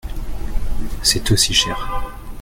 [1.03, 2.01] C’est aussi cher.